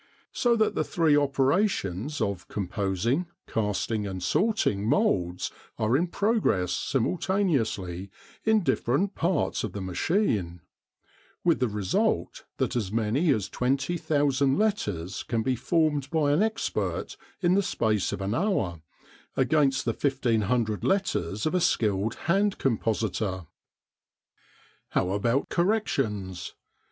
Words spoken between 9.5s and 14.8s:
of the machine; with the result that as many as 20,000